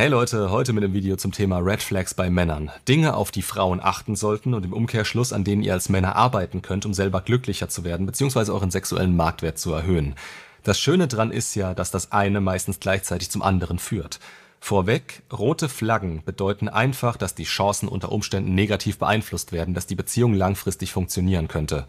Hey 0.00 0.08
Leute, 0.08 0.50
heute 0.50 0.72
mit 0.72 0.82
dem 0.82 0.94
Video 0.94 1.16
zum 1.16 1.30
Thema 1.30 1.58
Red 1.58 1.82
Flags 1.82 2.14
bei 2.14 2.30
Männern. 2.30 2.70
Dinge, 2.88 3.12
auf 3.12 3.30
die 3.30 3.42
Frauen 3.42 3.80
achten 3.82 4.16
sollten 4.16 4.54
und 4.54 4.64
im 4.64 4.72
Umkehrschluss, 4.72 5.30
an 5.34 5.44
denen 5.44 5.62
ihr 5.62 5.74
als 5.74 5.90
Männer 5.90 6.16
arbeiten 6.16 6.62
könnt, 6.62 6.86
um 6.86 6.94
selber 6.94 7.20
glücklicher 7.20 7.68
zu 7.68 7.84
werden 7.84 8.06
bzw. 8.06 8.50
euren 8.50 8.70
sexuellen 8.70 9.14
Marktwert 9.14 9.58
zu 9.58 9.74
erhöhen. 9.74 10.14
Das 10.62 10.80
Schöne 10.80 11.06
dran 11.06 11.30
ist 11.30 11.54
ja, 11.54 11.74
dass 11.74 11.90
das 11.90 12.12
eine 12.12 12.40
meistens 12.40 12.80
gleichzeitig 12.80 13.30
zum 13.30 13.42
anderen 13.42 13.78
führt. 13.78 14.20
Vorweg, 14.58 15.22
rote 15.30 15.68
Flaggen 15.68 16.22
bedeuten 16.24 16.70
einfach, 16.70 17.18
dass 17.18 17.34
die 17.34 17.44
Chancen 17.44 17.86
unter 17.86 18.10
Umständen 18.10 18.54
negativ 18.54 18.96
beeinflusst 18.96 19.52
werden, 19.52 19.74
dass 19.74 19.86
die 19.86 19.96
Beziehung 19.96 20.32
langfristig 20.32 20.92
funktionieren 20.92 21.46
könnte. 21.46 21.84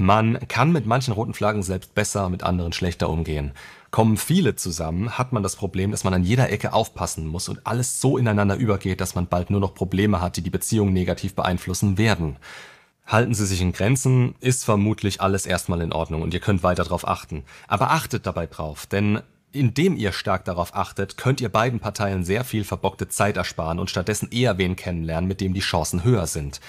Man 0.00 0.38
kann 0.46 0.70
mit 0.70 0.86
manchen 0.86 1.12
roten 1.12 1.34
Flaggen 1.34 1.64
selbst 1.64 1.92
besser, 1.92 2.28
mit 2.28 2.44
anderen 2.44 2.72
schlechter 2.72 3.10
umgehen. 3.10 3.50
Kommen 3.90 4.16
viele 4.16 4.54
zusammen, 4.54 5.18
hat 5.18 5.32
man 5.32 5.42
das 5.42 5.56
Problem, 5.56 5.90
dass 5.90 6.04
man 6.04 6.14
an 6.14 6.22
jeder 6.22 6.50
Ecke 6.50 6.72
aufpassen 6.72 7.26
muss 7.26 7.48
und 7.48 7.66
alles 7.66 8.00
so 8.00 8.16
ineinander 8.16 8.54
übergeht, 8.54 9.00
dass 9.00 9.16
man 9.16 9.26
bald 9.26 9.50
nur 9.50 9.58
noch 9.58 9.74
Probleme 9.74 10.20
hat, 10.20 10.36
die 10.36 10.42
die 10.42 10.50
Beziehung 10.50 10.92
negativ 10.92 11.34
beeinflussen 11.34 11.98
werden. 11.98 12.36
Halten 13.08 13.34
Sie 13.34 13.44
sich 13.44 13.60
in 13.60 13.72
Grenzen, 13.72 14.36
ist 14.38 14.64
vermutlich 14.64 15.20
alles 15.20 15.46
erstmal 15.46 15.80
in 15.80 15.92
Ordnung 15.92 16.22
und 16.22 16.32
ihr 16.32 16.40
könnt 16.40 16.62
weiter 16.62 16.84
darauf 16.84 17.08
achten. 17.08 17.42
Aber 17.66 17.90
achtet 17.90 18.24
dabei 18.24 18.46
drauf, 18.46 18.86
denn 18.86 19.20
indem 19.50 19.96
ihr 19.96 20.12
stark 20.12 20.44
darauf 20.44 20.76
achtet, 20.76 21.16
könnt 21.16 21.40
ihr 21.40 21.48
beiden 21.48 21.80
Parteien 21.80 22.24
sehr 22.24 22.44
viel 22.44 22.62
verbockte 22.62 23.08
Zeit 23.08 23.36
ersparen 23.36 23.80
und 23.80 23.90
stattdessen 23.90 24.30
eher 24.30 24.58
wen 24.58 24.76
kennenlernen, 24.76 25.26
mit 25.26 25.40
dem 25.40 25.54
die 25.54 25.60
Chancen 25.60 26.04
höher 26.04 26.28
sind. 26.28 26.60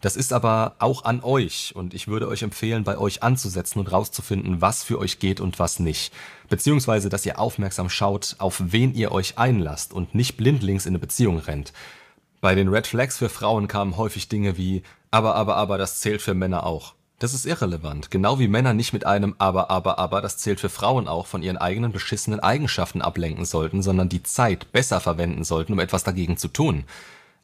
Das 0.00 0.16
ist 0.16 0.32
aber 0.32 0.76
auch 0.78 1.04
an 1.04 1.22
euch 1.22 1.72
und 1.74 1.94
ich 1.94 2.06
würde 2.06 2.28
euch 2.28 2.42
empfehlen, 2.42 2.84
bei 2.84 2.98
euch 2.98 3.22
anzusetzen 3.22 3.78
und 3.80 3.90
rauszufinden, 3.90 4.60
was 4.60 4.84
für 4.84 4.98
euch 4.98 5.18
geht 5.18 5.40
und 5.40 5.58
was 5.58 5.80
nicht. 5.80 6.12
Beziehungsweise, 6.48 7.08
dass 7.08 7.24
ihr 7.24 7.38
aufmerksam 7.38 7.88
schaut, 7.88 8.36
auf 8.38 8.60
wen 8.66 8.94
ihr 8.94 9.12
euch 9.12 9.38
einlasst 9.38 9.92
und 9.92 10.14
nicht 10.14 10.36
blindlings 10.36 10.84
in 10.84 10.90
eine 10.90 10.98
Beziehung 10.98 11.38
rennt. 11.38 11.72
Bei 12.40 12.54
den 12.54 12.68
Red 12.68 12.86
Flags 12.86 13.16
für 13.16 13.30
Frauen 13.30 13.68
kamen 13.68 13.96
häufig 13.96 14.28
Dinge 14.28 14.58
wie 14.58 14.82
aber, 15.10 15.34
aber, 15.34 15.56
aber, 15.56 15.78
das 15.78 16.00
zählt 16.00 16.20
für 16.20 16.34
Männer 16.34 16.66
auch. 16.66 16.94
Das 17.18 17.32
ist 17.32 17.46
irrelevant, 17.46 18.10
genau 18.10 18.38
wie 18.38 18.48
Männer 18.48 18.74
nicht 18.74 18.92
mit 18.92 19.06
einem 19.06 19.34
aber, 19.38 19.70
aber, 19.70 19.98
aber, 19.98 20.20
das 20.20 20.36
zählt 20.36 20.60
für 20.60 20.68
Frauen 20.68 21.08
auch, 21.08 21.26
von 21.26 21.42
ihren 21.42 21.56
eigenen 21.56 21.90
beschissenen 21.90 22.40
Eigenschaften 22.40 23.00
ablenken 23.00 23.46
sollten, 23.46 23.82
sondern 23.82 24.10
die 24.10 24.22
Zeit 24.22 24.70
besser 24.72 25.00
verwenden 25.00 25.42
sollten, 25.42 25.72
um 25.72 25.78
etwas 25.78 26.04
dagegen 26.04 26.36
zu 26.36 26.48
tun. 26.48 26.84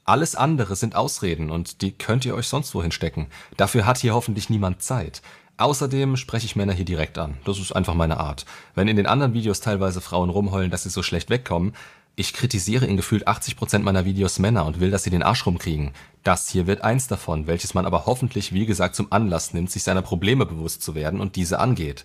Alles 0.05 0.35
andere 0.35 0.75
sind 0.75 0.97
Ausreden 0.97 1.51
und 1.51 1.81
die 1.81 1.93
könnt 1.93 2.25
ihr 2.25 2.35
euch 2.35 2.49
sonst 2.49 2.75
wohin 2.75 2.91
stecken. 2.91 3.29
Dafür 3.57 3.87
hat 3.87 3.99
hier 3.99 4.15
hoffentlich 4.15 4.51
niemand 4.51 4.83
Zeit. 4.83 5.23
Außerdem 5.59 6.17
spreche 6.17 6.47
ich 6.47 6.57
Männer 6.57 6.73
hier 6.73 6.85
direkt 6.85 7.19
an. 7.19 7.37
Das 7.45 7.61
ist 7.61 7.73
einfach 7.73 7.95
meine 7.95 8.19
Art. 8.19 8.45
Wenn 8.75 8.89
in 8.89 8.97
den 8.97 9.07
anderen 9.07 9.33
Videos 9.33 9.61
teilweise 9.61 10.01
Frauen 10.01 10.31
rumheulen, 10.31 10.73
dass 10.73 10.83
sie 10.83 10.91
so 10.91 11.05
schlecht 11.05 11.31
wegkommen, 11.31 11.75
ich 12.17 12.35
kritisiere 12.35 12.85
in 12.85 12.97
gefühlt 12.97 13.27
80% 13.27 13.79
meiner 13.79 14.05
Videos 14.05 14.39
Männer 14.39 14.67
und 14.67 14.81
will, 14.81 14.91
dass 14.91 15.05
sie 15.05 15.11
den 15.11 15.23
Arsch 15.23 15.47
rumkriegen. 15.47 15.93
Das 16.25 16.49
hier 16.49 16.67
wird 16.67 16.83
eins 16.83 17.07
davon, 17.07 17.47
welches 17.47 17.73
man 17.73 17.87
aber 17.87 18.05
hoffentlich, 18.05 18.53
wie 18.53 18.67
gesagt, 18.67 18.97
zum 18.97 19.11
Anlass 19.11 19.55
nimmt, 19.55 19.71
sich 19.71 19.83
seiner 19.83 20.03
Probleme 20.03 20.45
bewusst 20.45 20.83
zu 20.83 20.95
werden 20.95 21.21
und 21.21 21.37
diese 21.37 21.59
angeht. 21.59 22.05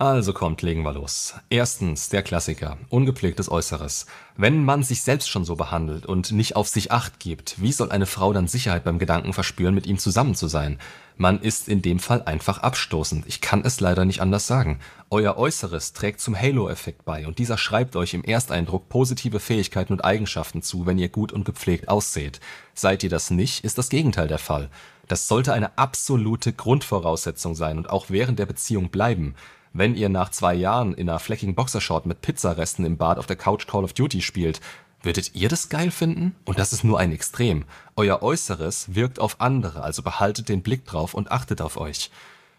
Also 0.00 0.32
kommt, 0.32 0.62
legen 0.62 0.80
wir 0.80 0.94
los. 0.94 1.34
Erstens, 1.50 2.08
der 2.08 2.22
Klassiker, 2.22 2.78
ungepflegtes 2.88 3.50
Äußeres. 3.50 4.06
Wenn 4.34 4.64
man 4.64 4.82
sich 4.82 5.02
selbst 5.02 5.28
schon 5.28 5.44
so 5.44 5.56
behandelt 5.56 6.06
und 6.06 6.32
nicht 6.32 6.56
auf 6.56 6.68
sich 6.68 6.90
acht 6.90 7.20
gibt, 7.20 7.60
wie 7.60 7.70
soll 7.70 7.92
eine 7.92 8.06
Frau 8.06 8.32
dann 8.32 8.48
Sicherheit 8.48 8.82
beim 8.82 8.98
Gedanken 8.98 9.34
verspüren, 9.34 9.74
mit 9.74 9.86
ihm 9.86 9.98
zusammen 9.98 10.34
zu 10.34 10.48
sein? 10.48 10.78
Man 11.18 11.38
ist 11.38 11.68
in 11.68 11.82
dem 11.82 11.98
Fall 11.98 12.22
einfach 12.22 12.60
abstoßend. 12.62 13.26
Ich 13.26 13.42
kann 13.42 13.60
es 13.62 13.80
leider 13.80 14.06
nicht 14.06 14.22
anders 14.22 14.46
sagen. 14.46 14.80
Euer 15.10 15.36
Äußeres 15.36 15.92
trägt 15.92 16.22
zum 16.22 16.34
Halo-Effekt 16.34 17.04
bei 17.04 17.26
und 17.26 17.38
dieser 17.38 17.58
schreibt 17.58 17.94
euch 17.94 18.14
im 18.14 18.24
Ersteindruck 18.24 18.88
positive 18.88 19.38
Fähigkeiten 19.38 19.92
und 19.92 20.02
Eigenschaften 20.02 20.62
zu, 20.62 20.86
wenn 20.86 20.96
ihr 20.96 21.10
gut 21.10 21.30
und 21.30 21.44
gepflegt 21.44 21.90
ausseht. 21.90 22.40
Seid 22.72 23.02
ihr 23.02 23.10
das 23.10 23.30
nicht, 23.30 23.64
ist 23.64 23.76
das 23.76 23.90
Gegenteil 23.90 24.28
der 24.28 24.38
Fall. 24.38 24.70
Das 25.08 25.28
sollte 25.28 25.52
eine 25.52 25.76
absolute 25.76 26.54
Grundvoraussetzung 26.54 27.54
sein 27.54 27.76
und 27.76 27.90
auch 27.90 28.06
während 28.08 28.38
der 28.38 28.46
Beziehung 28.46 28.88
bleiben. 28.88 29.34
Wenn 29.72 29.94
ihr 29.94 30.08
nach 30.08 30.30
zwei 30.30 30.54
Jahren 30.54 30.94
in 30.94 31.08
einer 31.08 31.20
fleckigen 31.20 31.54
Boxershort 31.54 32.04
mit 32.04 32.22
Pizzaresten 32.22 32.84
im 32.84 32.96
Bad 32.96 33.18
auf 33.18 33.26
der 33.26 33.36
Couch 33.36 33.68
Call 33.68 33.84
of 33.84 33.92
Duty 33.92 34.20
spielt, 34.20 34.60
würdet 35.02 35.34
ihr 35.34 35.48
das 35.48 35.68
geil 35.68 35.90
finden? 35.90 36.34
Und 36.44 36.58
das 36.58 36.72
ist 36.72 36.82
nur 36.82 36.98
ein 36.98 37.12
Extrem. 37.12 37.64
Euer 37.96 38.22
Äußeres 38.22 38.94
wirkt 38.94 39.20
auf 39.20 39.40
andere, 39.40 39.82
also 39.82 40.02
behaltet 40.02 40.48
den 40.48 40.62
Blick 40.62 40.84
drauf 40.84 41.14
und 41.14 41.30
achtet 41.30 41.62
auf 41.62 41.76
euch. 41.76 42.10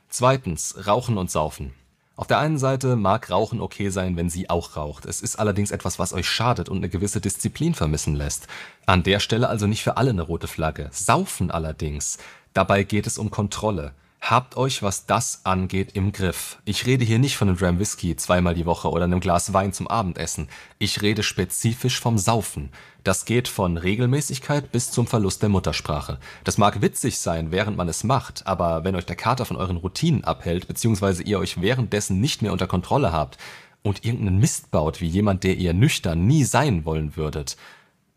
Zweitens, 0.10 0.88
Rauchen 0.88 1.18
und 1.18 1.30
Saufen. 1.30 1.74
Auf 2.16 2.28
der 2.28 2.40
einen 2.40 2.58
Seite 2.58 2.96
mag 2.96 3.30
Rauchen 3.30 3.62
okay 3.62 3.90
sein, 3.90 4.16
wenn 4.16 4.30
sie 4.30 4.50
auch 4.50 4.76
raucht. 4.76 5.06
Es 5.06 5.22
ist 5.22 5.38
allerdings 5.38 5.72
etwas, 5.72 6.00
was 6.00 6.14
euch 6.14 6.30
schadet 6.30 6.70
und 6.70 6.78
eine 6.78 6.90
gewisse 6.90 7.20
Disziplin 7.20 7.74
vermissen 7.74 8.16
lässt. 8.16 8.48
An 8.86 9.04
der 9.04 9.20
Stelle 9.20 9.50
also 9.50 9.68
nicht 9.68 9.84
für 9.84 9.98
alle 9.98 10.12
eine 10.12 10.22
rote 10.22 10.48
Flagge. 10.48 10.90
Saufen 10.92 11.52
allerdings. 11.52 12.20
Dabei 12.54 12.84
geht 12.84 13.08
es 13.08 13.18
um 13.18 13.32
Kontrolle. 13.32 13.94
Habt 14.22 14.56
euch, 14.56 14.84
was 14.84 15.08
das 15.08 15.42
angeht, 15.46 15.94
im 15.96 16.12
Griff. 16.12 16.60
Ich 16.64 16.86
rede 16.86 17.04
hier 17.04 17.18
nicht 17.18 17.36
von 17.36 17.50
einem 17.50 17.58
Dram 17.58 17.80
Whisky 17.80 18.16
zweimal 18.16 18.54
die 18.54 18.68
Woche 18.68 18.90
oder 18.92 19.06
einem 19.06 19.20
Glas 19.20 19.52
Wein 19.52 19.74
zum 19.74 19.88
Abendessen. 19.88 20.48
Ich 20.78 21.02
rede 21.02 21.24
spezifisch 21.24 22.00
vom 22.00 22.20
Saufen. 22.20 22.70
Das 23.04 23.26
geht 23.26 23.48
von 23.48 23.78
Regelmäßigkeit 23.78 24.72
bis 24.72 24.92
zum 24.92 25.08
Verlust 25.08 25.42
der 25.42 25.50
Muttersprache. 25.50 26.20
Das 26.44 26.60
mag 26.60 26.84
witzig 26.84 27.18
sein, 27.18 27.52
während 27.52 27.78
man 27.78 27.90
es 27.90 28.04
macht, 28.04 28.46
aber 28.46 28.84
wenn 28.84 28.96
euch 28.96 29.08
der 29.08 29.16
Kater 29.16 29.44
von 29.44 29.58
euren 29.58 29.78
Routinen 29.78 30.24
abhält, 30.24 30.68
beziehungsweise 30.68 31.24
ihr 31.24 31.40
euch 31.40 31.60
währenddessen 31.60 32.22
nicht 32.22 32.44
mehr 32.44 32.54
unter 32.54 32.68
Kontrolle 32.68 33.12
habt 33.12 33.40
und 33.82 34.06
irgendeinen 34.06 34.38
Mist 34.38 34.70
baut, 34.70 35.02
wie 35.02 35.08
jemand, 35.08 35.44
der 35.44 35.58
ihr 35.58 35.74
nüchtern 35.74 36.28
nie 36.28 36.44
sein 36.44 36.86
wollen 36.86 37.16
würdet, 37.16 37.58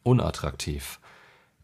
unattraktiv. 0.02 1.00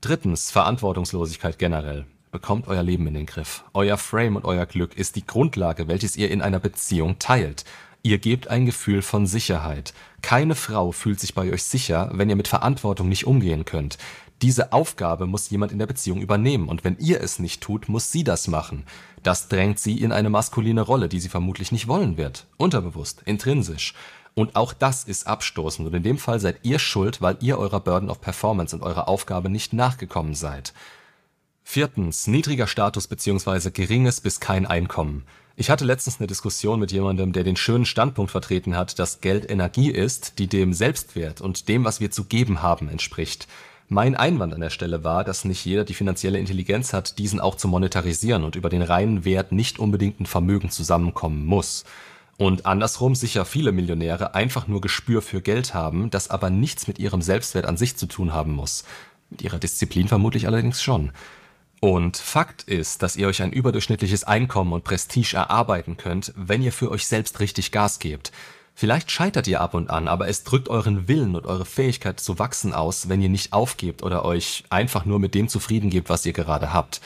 Drittens, 0.01 0.51
Verantwortungslosigkeit 0.51 1.59
generell. 1.59 2.07
Bekommt 2.31 2.69
euer 2.69 2.85
Leben 2.85 3.09
in 3.09 3.15
den 3.15 3.27
Griff. 3.27 3.65
Euer 3.75 3.97
Frame 3.97 4.37
und 4.37 4.45
euer 4.45 4.65
Glück 4.65 4.97
ist 4.97 5.17
die 5.17 5.27
Grundlage, 5.27 5.89
welches 5.89 6.17
ihr 6.17 6.31
in 6.31 6.43
einer 6.43 6.61
Beziehung 6.61 7.19
teilt. 7.19 7.65
Ihr 8.03 8.19
gebt 8.19 8.47
ein 8.47 8.67
Gefühl 8.67 9.03
von 9.03 9.27
Sicherheit. 9.27 9.93
Keine 10.23 10.55
Frau 10.55 10.93
fühlt 10.93 11.19
sich 11.19 11.35
bei 11.35 11.51
euch 11.53 11.65
sicher, 11.65 12.09
wenn 12.13 12.31
ihr 12.31 12.37
mit 12.37 12.47
Verantwortung 12.47 13.09
nicht 13.09 13.27
umgehen 13.27 13.65
könnt. 13.65 13.99
Diese 14.43 14.73
Aufgabe 14.73 15.27
muss 15.27 15.51
jemand 15.51 15.73
in 15.73 15.81
der 15.81 15.89
Beziehung 15.89 16.21
übernehmen 16.21 16.69
und 16.69 16.85
wenn 16.85 16.97
ihr 16.99 17.21
es 17.21 17.41
nicht 17.41 17.63
tut, 17.63 17.89
muss 17.89 18.13
sie 18.13 18.23
das 18.23 18.47
machen. 18.47 18.85
Das 19.25 19.49
drängt 19.49 19.81
sie 19.81 20.01
in 20.01 20.13
eine 20.13 20.31
maskuline 20.31 20.83
Rolle, 20.83 21.09
die 21.09 21.19
sie 21.19 21.29
vermutlich 21.29 21.73
nicht 21.73 21.89
wollen 21.89 22.17
wird. 22.17 22.47
Unterbewusst, 22.57 23.23
intrinsisch. 23.25 23.93
Und 24.35 24.55
auch 24.55 24.73
das 24.73 25.03
ist 25.03 25.27
abstoßend 25.27 25.89
und 25.89 25.95
in 25.95 26.05
dem 26.05 26.17
Fall 26.17 26.39
seid 26.39 26.61
ihr 26.63 26.79
schuld, 26.79 27.21
weil 27.21 27.39
ihr 27.41 27.59
eurer 27.59 27.81
Burden 27.81 28.09
of 28.09 28.21
Performance 28.21 28.75
und 28.75 28.83
eurer 28.83 29.09
Aufgabe 29.09 29.51
nicht 29.51 29.73
nachgekommen 29.73 30.35
seid. 30.35 30.73
Viertens, 31.73 32.27
niedriger 32.27 32.67
Status 32.67 33.07
bzw. 33.07 33.71
geringes 33.71 34.21
bis 34.21 34.41
kein 34.41 34.67
Einkommen. 34.67 35.23
Ich 35.55 35.71
hatte 35.71 35.85
letztens 35.85 36.19
eine 36.19 36.27
Diskussion 36.27 36.81
mit 36.81 36.91
jemandem, 36.91 37.33
der 37.33 37.45
den 37.45 37.55
schönen 37.55 37.85
Standpunkt 37.85 38.33
vertreten 38.33 38.77
hat, 38.77 38.99
dass 38.99 39.21
Geld 39.21 39.49
Energie 39.49 39.89
ist, 39.89 40.41
die 40.41 40.49
dem 40.49 40.73
Selbstwert 40.73 41.41
und 41.41 41.69
dem, 41.69 41.85
was 41.85 42.01
wir 42.01 42.11
zu 42.11 42.25
geben 42.25 42.61
haben, 42.61 42.89
entspricht. 42.89 43.47
Mein 43.89 44.17
Einwand 44.17 44.53
an 44.53 44.61
der 44.61 44.71
Stelle 44.71 45.05
war, 45.05 45.23
dass 45.23 45.45
nicht 45.45 45.65
jeder 45.65 45.85
die 45.85 45.95
finanzielle 45.95 46.41
Intelligenz 46.41 46.93
hat, 46.93 47.19
diesen 47.21 47.39
auch 47.39 47.55
zu 47.55 47.69
monetarisieren 47.69 48.43
und 48.43 48.57
über 48.57 48.69
den 48.69 48.83
reinen 48.83 49.25
Wert 49.25 49.53
nicht 49.53 49.79
unbedingt 49.79 50.19
ein 50.19 50.27
Vermögen 50.27 50.71
zusammenkommen 50.71 51.47
muss. 51.47 51.85
Und 52.37 52.67
andersrum 52.67 53.15
sicher 53.15 53.45
viele 53.45 53.71
Millionäre 53.71 54.35
einfach 54.35 54.67
nur 54.67 54.81
Gespür 54.81 55.23
für 55.23 55.41
Geld 55.41 55.73
haben, 55.73 56.11
das 56.11 56.31
aber 56.31 56.51
nichts 56.51 56.89
mit 56.89 56.99
ihrem 56.99 57.23
Selbstwert 57.23 57.67
an 57.67 57.77
sich 57.77 57.97
zu 57.97 58.07
tun 58.07 58.33
haben 58.33 58.55
muss. 58.55 58.83
Mit 59.31 59.43
ihrer 59.43 59.61
Disziplin 59.61 60.09
vermutlich 60.09 60.49
allerdings 60.49 60.83
schon. 60.83 61.13
Und 61.81 62.19
Fakt 62.19 62.65
ist, 62.65 63.03
dass 63.03 63.17
ihr 63.17 63.27
euch 63.27 63.41
ein 63.43 63.53
überdurchschnittliches 63.53 64.25
Einkommen 64.25 64.75
und 64.75 64.85
Prestige 64.85 65.37
erarbeiten 65.37 65.97
könnt, 65.97 66.33
wenn 66.37 66.63
ihr 66.63 66.73
für 66.73 66.91
euch 66.91 67.07
selbst 67.07 67.41
richtig 67.41 67.73
Gas 67.73 67.99
gebt. 67.99 68.33
Vielleicht 68.75 69.11
scheitert 69.11 69.47
ihr 69.47 69.63
ab 69.63 69.75
und 69.75 69.91
an, 69.91 70.07
aber 70.07 70.29
es 70.29 70.45
drückt 70.45 70.69
euren 70.69 71.09
Willen 71.09 71.35
und 71.35 71.47
eure 71.47 71.65
Fähigkeit 71.65 72.21
zu 72.21 72.39
wachsen 72.39 72.75
aus, 72.75 73.09
wenn 73.09 73.23
ihr 73.23 73.31
nicht 73.31 73.55
aufgebt 73.55 74.03
oder 74.03 74.25
euch 74.25 74.65
einfach 74.69 75.07
nur 75.07 75.19
mit 75.19 75.35
dem 75.35 75.49
zufrieden 75.49 75.91
gebt, 75.91 76.11
was 76.11 76.25
ihr 76.27 76.33
gerade 76.33 76.73
habt. 76.73 77.01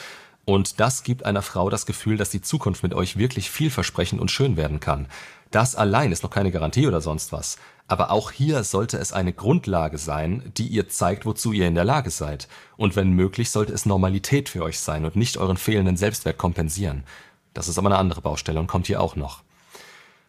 Und 0.44 0.78
das 0.80 1.04
gibt 1.04 1.24
einer 1.24 1.42
Frau 1.42 1.70
das 1.70 1.86
Gefühl, 1.86 2.16
dass 2.16 2.30
die 2.30 2.42
Zukunft 2.42 2.82
mit 2.82 2.94
euch 2.94 3.16
wirklich 3.16 3.50
vielversprechend 3.50 4.20
und 4.20 4.30
schön 4.30 4.56
werden 4.56 4.78
kann. 4.80 5.06
Das 5.54 5.76
allein 5.76 6.10
ist 6.10 6.24
noch 6.24 6.30
keine 6.30 6.50
Garantie 6.50 6.88
oder 6.88 7.00
sonst 7.00 7.30
was. 7.30 7.58
Aber 7.86 8.10
auch 8.10 8.32
hier 8.32 8.64
sollte 8.64 8.98
es 8.98 9.12
eine 9.12 9.32
Grundlage 9.32 9.98
sein, 9.98 10.50
die 10.56 10.66
ihr 10.66 10.88
zeigt, 10.88 11.26
wozu 11.26 11.52
ihr 11.52 11.68
in 11.68 11.76
der 11.76 11.84
Lage 11.84 12.10
seid. 12.10 12.48
Und 12.76 12.96
wenn 12.96 13.12
möglich, 13.12 13.50
sollte 13.50 13.72
es 13.72 13.86
Normalität 13.86 14.48
für 14.48 14.64
euch 14.64 14.80
sein 14.80 15.04
und 15.04 15.14
nicht 15.14 15.36
euren 15.36 15.56
fehlenden 15.56 15.96
Selbstwert 15.96 16.38
kompensieren. 16.38 17.04
Das 17.52 17.68
ist 17.68 17.78
aber 17.78 17.86
eine 17.86 17.98
andere 17.98 18.20
Baustelle 18.20 18.58
und 18.58 18.66
kommt 18.66 18.88
hier 18.88 19.00
auch 19.00 19.14
noch. 19.14 19.44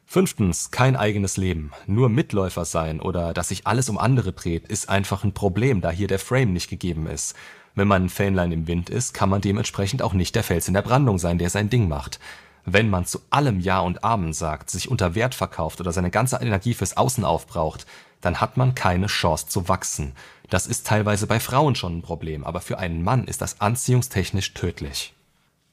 Fünftens, 0.06 0.70
kein 0.70 0.96
eigenes 0.96 1.38
Leben. 1.38 1.72
Nur 1.88 2.10
Mitläufer 2.10 2.64
sein 2.64 3.00
oder 3.00 3.34
dass 3.34 3.48
sich 3.48 3.66
alles 3.66 3.90
um 3.90 3.98
andere 3.98 4.32
dreht, 4.32 4.68
ist 4.68 4.90
einfach 4.90 5.24
ein 5.24 5.34
Problem, 5.34 5.82
da 5.82 5.90
hier 5.90 6.08
der 6.08 6.20
Frame 6.20 6.54
nicht 6.54 6.70
gegeben 6.70 7.08
ist. 7.08 7.34
Wenn 7.74 7.88
man 7.88 8.04
ein 8.04 8.10
Fähnlein 8.10 8.52
im 8.52 8.68
Wind 8.68 8.92
ist, 8.92 9.16
kann 9.16 9.30
man 9.30 9.42
dementsprechend 9.42 10.04
auch 10.04 10.14
nicht 10.14 10.36
der 10.36 10.44
Fels 10.44 10.68
in 10.68 10.76
der 10.76 10.84
Brandung 10.84 11.18
sein, 11.18 11.40
der 11.40 11.50
sein 11.50 11.72
Ding 11.72 11.88
macht. 11.88 12.20
Wenn 12.66 12.90
man 12.90 13.06
zu 13.06 13.20
allem 13.30 13.60
Ja 13.60 13.80
und 13.80 14.04
Amen 14.04 14.34
sagt, 14.34 14.72
sich 14.72 14.90
unter 14.90 15.14
Wert 15.14 15.36
verkauft 15.36 15.80
oder 15.80 15.92
seine 15.92 16.10
ganze 16.10 16.38
Energie 16.38 16.74
fürs 16.74 16.98
Außen 16.98 17.24
aufbraucht, 17.24 17.86
dann 18.22 18.42
hat 18.42 18.58
man 18.58 18.74
keine 18.74 19.06
Chance 19.06 19.48
zu 19.48 19.70
wachsen. 19.70 20.14
Das 20.50 20.66
ist 20.66 20.88
teilweise 20.88 21.28
bei 21.28 21.40
Frauen 21.40 21.76
schon 21.76 22.00
ein 22.00 22.02
Problem, 22.02 22.44
aber 22.44 22.62
für 22.62 22.80
einen 22.80 23.04
Mann 23.04 23.26
ist 23.26 23.42
das 23.42 23.62
anziehungstechnisch 23.62 24.54
tödlich. 24.56 25.14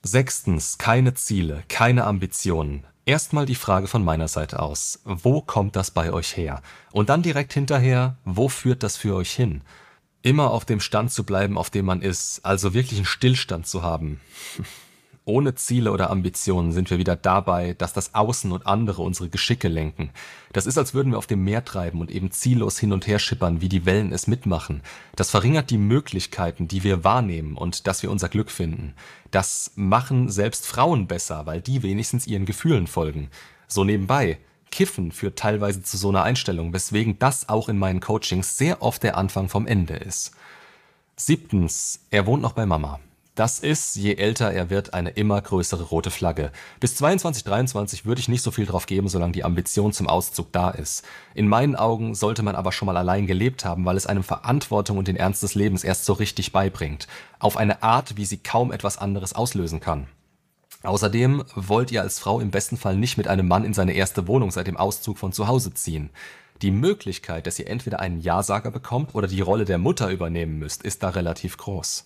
Sechstens, 0.02 0.76
keine 0.76 1.14
Ziele, 1.14 1.62
keine 1.68 2.04
Ambitionen. 2.04 2.84
Erstmal 3.06 3.46
die 3.46 3.54
Frage 3.54 3.86
von 3.86 4.04
meiner 4.04 4.28
Seite 4.28 4.60
aus. 4.60 5.00
Wo 5.04 5.40
kommt 5.40 5.76
das 5.76 5.90
bei 5.90 6.12
euch 6.12 6.36
her? 6.36 6.60
Und 6.92 7.08
dann 7.08 7.22
direkt 7.22 7.52
hinterher, 7.52 8.16
wo 8.24 8.48
führt 8.48 8.82
das 8.82 8.96
für 8.96 9.14
euch 9.14 9.32
hin? 9.32 9.62
Immer 10.22 10.50
auf 10.50 10.64
dem 10.64 10.80
Stand 10.80 11.10
zu 11.10 11.24
bleiben, 11.24 11.56
auf 11.56 11.70
dem 11.70 11.86
man 11.86 12.02
ist, 12.02 12.44
also 12.44 12.74
wirklich 12.74 12.98
einen 12.98 13.06
Stillstand 13.06 13.66
zu 13.66 13.82
haben. 13.82 14.20
Ohne 15.24 15.54
Ziele 15.54 15.92
oder 15.92 16.10
Ambitionen 16.10 16.72
sind 16.72 16.90
wir 16.90 16.98
wieder 16.98 17.14
dabei, 17.14 17.74
dass 17.74 17.92
das 17.92 18.12
Außen 18.12 18.50
und 18.50 18.66
andere 18.66 19.02
unsere 19.02 19.28
Geschicke 19.28 19.68
lenken. 19.68 20.10
Das 20.52 20.66
ist, 20.66 20.78
als 20.78 20.94
würden 20.94 21.12
wir 21.12 21.18
auf 21.18 21.28
dem 21.28 21.44
Meer 21.44 21.64
treiben 21.64 22.00
und 22.00 22.10
eben 22.10 22.32
ziellos 22.32 22.76
hin 22.76 22.92
und 22.92 23.06
her 23.06 23.20
schippern, 23.20 23.60
wie 23.60 23.68
die 23.68 23.86
Wellen 23.86 24.10
es 24.10 24.26
mitmachen. 24.26 24.82
Das 25.14 25.30
verringert 25.30 25.70
die 25.70 25.78
Möglichkeiten, 25.78 26.66
die 26.66 26.82
wir 26.82 27.04
wahrnehmen 27.04 27.56
und 27.56 27.86
dass 27.86 28.02
wir 28.02 28.10
unser 28.10 28.28
Glück 28.28 28.50
finden. 28.50 28.94
Das 29.30 29.70
machen 29.76 30.28
selbst 30.28 30.66
Frauen 30.66 31.06
besser, 31.06 31.46
weil 31.46 31.60
die 31.60 31.84
wenigstens 31.84 32.26
ihren 32.26 32.44
Gefühlen 32.44 32.88
folgen. 32.88 33.30
So 33.68 33.84
nebenbei. 33.84 34.38
Kiffen 34.72 35.12
führt 35.12 35.38
teilweise 35.38 35.84
zu 35.84 35.96
so 35.98 36.08
einer 36.08 36.24
Einstellung, 36.24 36.72
weswegen 36.72 37.20
das 37.20 37.48
auch 37.48 37.68
in 37.68 37.78
meinen 37.78 38.00
Coachings 38.00 38.56
sehr 38.56 38.82
oft 38.82 39.04
der 39.04 39.16
Anfang 39.16 39.48
vom 39.48 39.68
Ende 39.68 39.94
ist. 39.94 40.32
Siebtens, 41.14 42.00
er 42.10 42.26
wohnt 42.26 42.42
noch 42.42 42.54
bei 42.54 42.66
Mama. 42.66 42.98
Das 43.34 43.60
ist, 43.60 43.96
je 43.96 44.16
älter 44.16 44.52
er 44.52 44.68
wird, 44.68 44.92
eine 44.92 45.08
immer 45.08 45.40
größere 45.40 45.84
rote 45.84 46.10
Flagge. 46.10 46.52
Bis 46.80 46.96
22, 46.96 47.44
23 47.44 48.04
würde 48.04 48.20
ich 48.20 48.28
nicht 48.28 48.42
so 48.42 48.50
viel 48.50 48.66
drauf 48.66 48.84
geben, 48.84 49.08
solange 49.08 49.32
die 49.32 49.44
Ambition 49.44 49.94
zum 49.94 50.06
Auszug 50.06 50.52
da 50.52 50.68
ist. 50.68 51.02
In 51.34 51.48
meinen 51.48 51.74
Augen 51.74 52.14
sollte 52.14 52.42
man 52.42 52.56
aber 52.56 52.72
schon 52.72 52.84
mal 52.84 52.96
allein 52.98 53.26
gelebt 53.26 53.64
haben, 53.64 53.86
weil 53.86 53.96
es 53.96 54.06
einem 54.06 54.22
Verantwortung 54.22 54.98
und 54.98 55.08
den 55.08 55.16
Ernst 55.16 55.42
des 55.42 55.54
Lebens 55.54 55.82
erst 55.82 56.04
so 56.04 56.12
richtig 56.12 56.52
beibringt. 56.52 57.08
Auf 57.38 57.56
eine 57.56 57.82
Art, 57.82 58.18
wie 58.18 58.26
sie 58.26 58.36
kaum 58.36 58.70
etwas 58.70 58.98
anderes 58.98 59.32
auslösen 59.32 59.80
kann. 59.80 60.08
Außerdem 60.82 61.44
wollt 61.54 61.90
ihr 61.90 62.02
als 62.02 62.18
Frau 62.18 62.38
im 62.38 62.50
besten 62.50 62.76
Fall 62.76 62.96
nicht 62.96 63.16
mit 63.16 63.28
einem 63.28 63.48
Mann 63.48 63.64
in 63.64 63.72
seine 63.72 63.94
erste 63.94 64.28
Wohnung 64.28 64.50
seit 64.50 64.66
dem 64.66 64.76
Auszug 64.76 65.16
von 65.16 65.32
zu 65.32 65.46
Hause 65.46 65.72
ziehen. 65.72 66.10
Die 66.60 66.70
Möglichkeit, 66.70 67.46
dass 67.46 67.58
ihr 67.58 67.68
entweder 67.68 68.00
einen 68.00 68.20
Ja-Sager 68.20 68.70
bekommt 68.70 69.14
oder 69.14 69.26
die 69.26 69.40
Rolle 69.40 69.64
der 69.64 69.78
Mutter 69.78 70.10
übernehmen 70.10 70.58
müsst, 70.58 70.82
ist 70.82 71.02
da 71.02 71.08
relativ 71.08 71.56
groß. 71.56 72.04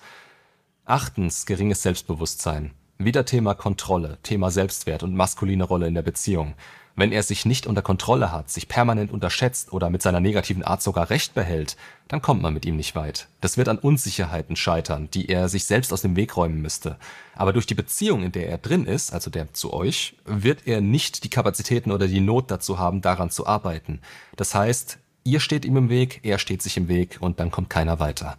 Achtens, 0.89 1.47
geringes 1.47 1.83
Selbstbewusstsein. 1.83 2.71
Wieder 2.97 3.25
Thema 3.25 3.55
Kontrolle, 3.55 4.19
Thema 4.23 4.53
Selbstwert 4.53 5.03
und 5.03 5.17
maskuline 5.17 5.65
Rolle 5.65 5.89
in 5.89 5.95
der 5.95 6.03
Beziehung. 6.03 6.55
Wenn 6.95 7.11
er 7.11 7.25
sich 7.25 7.45
nicht 7.45 7.67
unter 7.67 7.83
Kontrolle 7.83 8.31
hat, 8.31 8.51
sich 8.51 8.69
permanent 8.69 9.11
unterschätzt 9.11 9.73
oder 9.73 9.91
mit 9.91 10.01
seiner 10.01 10.21
negativen 10.21 10.63
Art 10.63 10.83
sogar 10.83 11.11
Recht 11.11 11.35
behält, 11.35 11.77
dann 12.07 12.23
kommt 12.23 12.41
man 12.41 12.55
mit 12.55 12.65
ihm 12.67 12.77
nicht 12.77 12.95
weit. 12.95 13.27
Das 13.41 13.57
wird 13.57 13.69
an 13.69 13.79
Unsicherheiten 13.79 14.55
scheitern, 14.55 15.09
die 15.13 15.29
er 15.29 15.49
sich 15.49 15.65
selbst 15.65 15.93
aus 15.93 16.03
dem 16.03 16.15
Weg 16.15 16.37
räumen 16.37 16.63
müsste. 16.63 16.99
Aber 17.35 17.53
durch 17.53 17.67
die 17.67 17.75
Beziehung, 17.75 18.23
in 18.23 18.31
der 18.31 18.49
er 18.49 18.59
drin 18.59 18.87
ist, 18.87 19.13
also 19.13 19.29
der 19.29 19.53
zu 19.55 19.73
euch, 19.73 20.15
wird 20.25 20.69
er 20.69 20.81
nicht 20.81 21.25
die 21.25 21.31
Kapazitäten 21.31 21.91
oder 21.91 22.07
die 22.07 22.21
Not 22.21 22.49
dazu 22.49 22.79
haben, 22.79 23.01
daran 23.01 23.31
zu 23.31 23.45
arbeiten. 23.45 23.99
Das 24.37 24.55
heißt, 24.55 24.99
ihr 25.25 25.41
steht 25.41 25.65
ihm 25.65 25.77
im 25.77 25.89
Weg, 25.89 26.21
er 26.23 26.39
steht 26.39 26.63
sich 26.63 26.77
im 26.77 26.87
Weg 26.87 27.19
und 27.19 27.41
dann 27.41 27.51
kommt 27.51 27.71
keiner 27.71 27.99
weiter. 27.99 28.39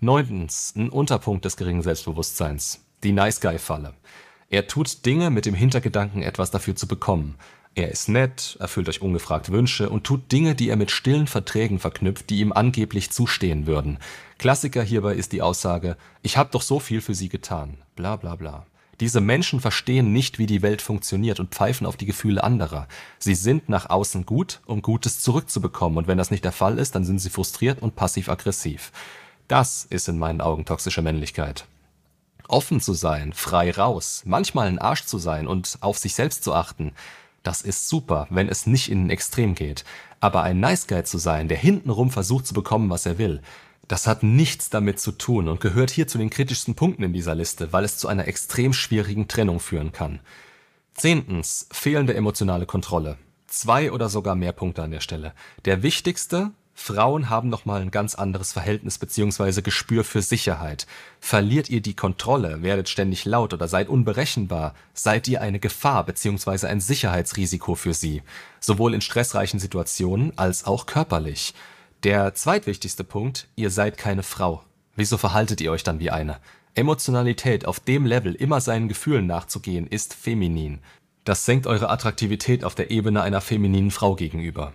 Neuntens, 0.00 0.74
ein 0.76 0.90
Unterpunkt 0.90 1.44
des 1.44 1.56
geringen 1.56 1.82
Selbstbewusstseins, 1.82 2.84
die 3.02 3.12
Nice-Guy-Falle. 3.12 3.94
Er 4.50 4.66
tut 4.66 5.06
Dinge 5.06 5.30
mit 5.30 5.46
dem 5.46 5.54
Hintergedanken, 5.54 6.22
etwas 6.22 6.50
dafür 6.50 6.76
zu 6.76 6.86
bekommen. 6.86 7.36
Er 7.74 7.90
ist 7.90 8.08
nett, 8.08 8.56
erfüllt 8.60 8.88
euch 8.88 9.02
ungefragt 9.02 9.50
Wünsche 9.50 9.88
und 9.88 10.04
tut 10.04 10.30
Dinge, 10.30 10.54
die 10.54 10.68
er 10.68 10.76
mit 10.76 10.90
stillen 10.90 11.26
Verträgen 11.26 11.78
verknüpft, 11.78 12.30
die 12.30 12.40
ihm 12.40 12.52
angeblich 12.52 13.10
zustehen 13.10 13.66
würden. 13.66 13.98
Klassiker 14.38 14.82
hierbei 14.82 15.14
ist 15.14 15.32
die 15.32 15.42
Aussage, 15.42 15.96
ich 16.22 16.36
hab 16.36 16.52
doch 16.52 16.62
so 16.62 16.78
viel 16.78 17.00
für 17.00 17.14
sie 17.14 17.28
getan, 17.28 17.78
bla 17.96 18.16
bla 18.16 18.36
bla. 18.36 18.66
Diese 19.00 19.20
Menschen 19.20 19.60
verstehen 19.60 20.12
nicht, 20.12 20.38
wie 20.38 20.46
die 20.46 20.62
Welt 20.62 20.82
funktioniert 20.82 21.40
und 21.40 21.52
pfeifen 21.52 21.86
auf 21.86 21.96
die 21.96 22.06
Gefühle 22.06 22.44
anderer. 22.44 22.86
Sie 23.18 23.34
sind 23.34 23.68
nach 23.68 23.90
außen 23.90 24.24
gut, 24.24 24.60
um 24.66 24.82
Gutes 24.82 25.20
zurückzubekommen, 25.20 25.98
und 25.98 26.06
wenn 26.06 26.18
das 26.18 26.30
nicht 26.30 26.44
der 26.44 26.52
Fall 26.52 26.78
ist, 26.78 26.94
dann 26.94 27.04
sind 27.04 27.18
sie 27.18 27.30
frustriert 27.30 27.82
und 27.82 27.96
passiv-aggressiv. 27.96 28.92
Das 29.48 29.86
ist 29.88 30.08
in 30.08 30.18
meinen 30.18 30.40
Augen 30.40 30.64
toxische 30.64 31.02
Männlichkeit. 31.02 31.66
Offen 32.48 32.80
zu 32.80 32.92
sein, 32.92 33.32
frei 33.32 33.70
raus, 33.70 34.22
manchmal 34.26 34.68
ein 34.68 34.78
Arsch 34.78 35.04
zu 35.04 35.18
sein 35.18 35.46
und 35.46 35.78
auf 35.80 35.98
sich 35.98 36.14
selbst 36.14 36.44
zu 36.44 36.54
achten, 36.54 36.92
das 37.42 37.60
ist 37.60 37.88
super, 37.88 38.26
wenn 38.30 38.48
es 38.48 38.66
nicht 38.66 38.90
in 38.90 39.06
ein 39.06 39.10
Extrem 39.10 39.54
geht. 39.54 39.84
Aber 40.20 40.42
ein 40.42 40.60
Nice 40.60 40.86
Guy 40.86 41.04
zu 41.04 41.18
sein, 41.18 41.48
der 41.48 41.58
hintenrum 41.58 42.10
versucht 42.10 42.46
zu 42.46 42.54
bekommen, 42.54 42.88
was 42.88 43.04
er 43.04 43.18
will, 43.18 43.42
das 43.86 44.06
hat 44.06 44.22
nichts 44.22 44.70
damit 44.70 44.98
zu 44.98 45.12
tun 45.12 45.48
und 45.48 45.60
gehört 45.60 45.90
hier 45.90 46.08
zu 46.08 46.16
den 46.16 46.30
kritischsten 46.30 46.74
Punkten 46.74 47.02
in 47.02 47.12
dieser 47.12 47.34
Liste, 47.34 47.72
weil 47.72 47.84
es 47.84 47.98
zu 47.98 48.08
einer 48.08 48.26
extrem 48.26 48.72
schwierigen 48.72 49.28
Trennung 49.28 49.60
führen 49.60 49.92
kann. 49.92 50.20
Zehntens, 50.94 51.68
fehlende 51.70 52.14
emotionale 52.14 52.64
Kontrolle. 52.64 53.18
Zwei 53.46 53.92
oder 53.92 54.08
sogar 54.08 54.36
mehr 54.36 54.52
Punkte 54.52 54.82
an 54.82 54.90
der 54.90 55.00
Stelle. 55.00 55.34
Der 55.66 55.82
wichtigste, 55.82 56.52
Frauen 56.76 57.30
haben 57.30 57.48
nochmal 57.48 57.80
ein 57.80 57.92
ganz 57.92 58.16
anderes 58.16 58.52
Verhältnis 58.52 58.98
bzw. 58.98 59.62
Gespür 59.62 60.04
für 60.04 60.22
Sicherheit. 60.22 60.86
Verliert 61.20 61.70
ihr 61.70 61.80
die 61.80 61.94
Kontrolle, 61.94 62.62
werdet 62.62 62.88
ständig 62.88 63.24
laut 63.24 63.54
oder 63.54 63.68
seid 63.68 63.88
unberechenbar, 63.88 64.74
seid 64.92 65.28
ihr 65.28 65.40
eine 65.40 65.60
Gefahr 65.60 66.04
bzw. 66.04 66.66
ein 66.66 66.80
Sicherheitsrisiko 66.80 67.76
für 67.76 67.94
sie, 67.94 68.22
sowohl 68.60 68.92
in 68.92 69.00
stressreichen 69.00 69.60
Situationen 69.60 70.36
als 70.36 70.64
auch 70.64 70.86
körperlich. 70.86 71.54
Der 72.02 72.34
zweitwichtigste 72.34 73.04
Punkt, 73.04 73.48
ihr 73.56 73.70
seid 73.70 73.96
keine 73.96 74.24
Frau. 74.24 74.62
Wieso 74.96 75.16
verhaltet 75.16 75.60
ihr 75.60 75.70
euch 75.70 75.84
dann 75.84 76.00
wie 76.00 76.10
eine? 76.10 76.38
Emotionalität 76.74 77.66
auf 77.66 77.78
dem 77.78 78.04
Level 78.04 78.34
immer 78.34 78.60
seinen 78.60 78.88
Gefühlen 78.88 79.26
nachzugehen, 79.26 79.86
ist 79.86 80.12
feminin. 80.12 80.80
Das 81.22 81.46
senkt 81.46 81.66
eure 81.66 81.88
Attraktivität 81.88 82.64
auf 82.64 82.74
der 82.74 82.90
Ebene 82.90 83.22
einer 83.22 83.40
femininen 83.40 83.92
Frau 83.92 84.16
gegenüber. 84.16 84.72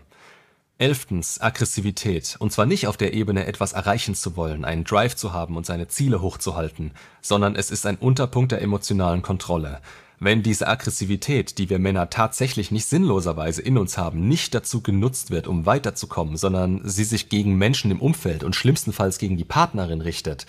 Elftens, 0.79 1.41
Aggressivität. 1.41 2.37
Und 2.39 2.53
zwar 2.53 2.65
nicht 2.65 2.87
auf 2.87 2.95
der 2.95 3.13
Ebene, 3.13 3.45
etwas 3.45 3.73
erreichen 3.73 4.15
zu 4.15 4.37
wollen, 4.37 4.63
einen 4.63 4.85
Drive 4.85 5.13
zu 5.13 5.33
haben 5.33 5.57
und 5.57 5.65
seine 5.65 5.89
Ziele 5.89 6.21
hochzuhalten, 6.21 6.91
sondern 7.21 7.57
es 7.57 7.69
ist 7.69 7.85
ein 7.85 7.97
Unterpunkt 7.97 8.53
der 8.53 8.61
emotionalen 8.61 9.21
Kontrolle. 9.21 9.81
Wenn 10.21 10.41
diese 10.41 10.69
Aggressivität, 10.69 11.57
die 11.57 11.69
wir 11.69 11.79
Männer 11.79 12.09
tatsächlich 12.09 12.71
nicht 12.71 12.85
sinnloserweise 12.85 13.61
in 13.61 13.77
uns 13.77 13.97
haben, 13.97 14.29
nicht 14.29 14.55
dazu 14.55 14.81
genutzt 14.81 15.31
wird, 15.31 15.47
um 15.47 15.65
weiterzukommen, 15.65 16.37
sondern 16.37 16.79
sie 16.85 17.03
sich 17.03 17.27
gegen 17.27 17.57
Menschen 17.57 17.91
im 17.91 18.01
Umfeld 18.01 18.45
und 18.45 18.55
schlimmstenfalls 18.55 19.17
gegen 19.17 19.35
die 19.35 19.45
Partnerin 19.45 19.99
richtet, 19.99 20.45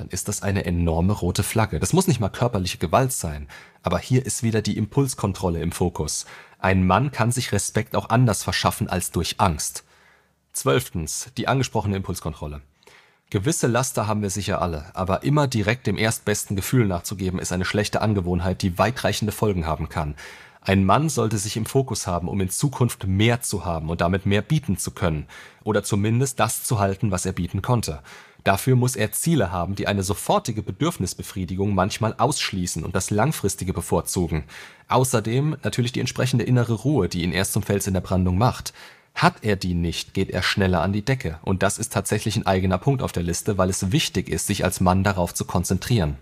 dann 0.00 0.08
ist 0.08 0.28
das 0.28 0.42
eine 0.42 0.64
enorme 0.64 1.12
rote 1.12 1.42
Flagge. 1.42 1.78
Das 1.78 1.92
muss 1.92 2.08
nicht 2.08 2.20
mal 2.20 2.30
körperliche 2.30 2.78
Gewalt 2.78 3.12
sein, 3.12 3.48
aber 3.82 3.98
hier 3.98 4.24
ist 4.24 4.42
wieder 4.42 4.62
die 4.62 4.78
Impulskontrolle 4.78 5.60
im 5.60 5.72
Fokus. 5.72 6.24
Ein 6.58 6.86
Mann 6.86 7.12
kann 7.12 7.32
sich 7.32 7.52
Respekt 7.52 7.94
auch 7.94 8.08
anders 8.08 8.42
verschaffen 8.42 8.88
als 8.88 9.10
durch 9.10 9.34
Angst. 9.40 9.84
Zwölftens, 10.54 11.28
die 11.36 11.48
angesprochene 11.48 11.96
Impulskontrolle. 11.96 12.62
Gewisse 13.28 13.66
Laster 13.66 14.06
haben 14.06 14.22
wir 14.22 14.30
sicher 14.30 14.62
alle, 14.62 14.86
aber 14.94 15.22
immer 15.22 15.46
direkt 15.46 15.86
dem 15.86 15.98
erstbesten 15.98 16.56
Gefühl 16.56 16.86
nachzugeben, 16.86 17.38
ist 17.38 17.52
eine 17.52 17.66
schlechte 17.66 18.00
Angewohnheit, 18.00 18.62
die 18.62 18.78
weitreichende 18.78 19.32
Folgen 19.32 19.66
haben 19.66 19.90
kann. 19.90 20.14
Ein 20.62 20.84
Mann 20.84 21.08
sollte 21.08 21.38
sich 21.38 21.56
im 21.56 21.64
Fokus 21.64 22.06
haben, 22.06 22.28
um 22.28 22.40
in 22.40 22.50
Zukunft 22.50 23.06
mehr 23.06 23.40
zu 23.40 23.64
haben 23.64 23.88
und 23.88 24.02
damit 24.02 24.26
mehr 24.26 24.42
bieten 24.42 24.76
zu 24.76 24.90
können, 24.90 25.26
oder 25.64 25.82
zumindest 25.82 26.38
das 26.38 26.64
zu 26.64 26.78
halten, 26.78 27.10
was 27.10 27.24
er 27.24 27.32
bieten 27.32 27.62
konnte. 27.62 28.00
Dafür 28.44 28.76
muss 28.76 28.96
er 28.96 29.12
Ziele 29.12 29.52
haben, 29.52 29.74
die 29.74 29.86
eine 29.86 30.02
sofortige 30.02 30.62
Bedürfnisbefriedigung 30.62 31.74
manchmal 31.74 32.14
ausschließen 32.16 32.84
und 32.84 32.94
das 32.94 33.10
Langfristige 33.10 33.72
bevorzugen. 33.72 34.44
Außerdem 34.88 35.56
natürlich 35.62 35.92
die 35.92 36.00
entsprechende 36.00 36.44
innere 36.44 36.74
Ruhe, 36.74 37.08
die 37.08 37.22
ihn 37.22 37.32
erst 37.32 37.52
zum 37.52 37.62
Fels 37.62 37.86
in 37.86 37.94
der 37.94 38.00
Brandung 38.00 38.38
macht. 38.38 38.72
Hat 39.14 39.36
er 39.42 39.56
die 39.56 39.74
nicht, 39.74 40.14
geht 40.14 40.30
er 40.30 40.42
schneller 40.42 40.82
an 40.82 40.92
die 40.92 41.04
Decke. 41.04 41.38
Und 41.42 41.62
das 41.62 41.78
ist 41.78 41.92
tatsächlich 41.92 42.36
ein 42.36 42.46
eigener 42.46 42.78
Punkt 42.78 43.02
auf 43.02 43.12
der 43.12 43.22
Liste, 43.22 43.58
weil 43.58 43.68
es 43.68 43.92
wichtig 43.92 44.28
ist, 44.28 44.46
sich 44.46 44.64
als 44.64 44.80
Mann 44.80 45.04
darauf 45.04 45.34
zu 45.34 45.44
konzentrieren. 45.44 46.16